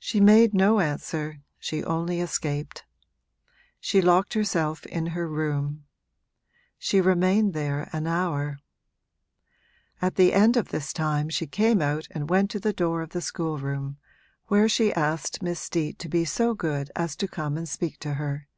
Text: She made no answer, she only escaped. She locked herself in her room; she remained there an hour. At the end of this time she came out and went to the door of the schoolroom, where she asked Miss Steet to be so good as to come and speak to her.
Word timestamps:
She 0.00 0.18
made 0.18 0.54
no 0.54 0.80
answer, 0.80 1.38
she 1.60 1.84
only 1.84 2.20
escaped. 2.20 2.84
She 3.78 4.02
locked 4.02 4.34
herself 4.34 4.84
in 4.86 5.06
her 5.14 5.28
room; 5.28 5.84
she 6.78 7.00
remained 7.00 7.54
there 7.54 7.88
an 7.92 8.08
hour. 8.08 8.58
At 10.02 10.16
the 10.16 10.32
end 10.32 10.56
of 10.56 10.70
this 10.70 10.92
time 10.92 11.28
she 11.28 11.46
came 11.46 11.80
out 11.80 12.08
and 12.10 12.28
went 12.28 12.50
to 12.50 12.58
the 12.58 12.72
door 12.72 13.02
of 13.02 13.10
the 13.10 13.20
schoolroom, 13.22 13.98
where 14.48 14.68
she 14.68 14.92
asked 14.94 15.42
Miss 15.44 15.60
Steet 15.60 16.00
to 16.00 16.08
be 16.08 16.24
so 16.24 16.52
good 16.52 16.90
as 16.96 17.14
to 17.14 17.28
come 17.28 17.56
and 17.56 17.68
speak 17.68 18.00
to 18.00 18.14
her. 18.14 18.48